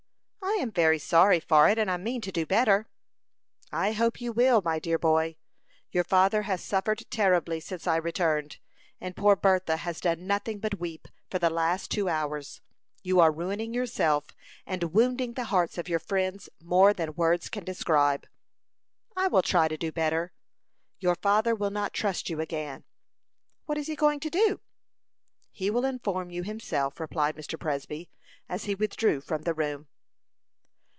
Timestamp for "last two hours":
11.49-12.61